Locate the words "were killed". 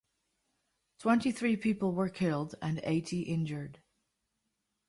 1.91-2.55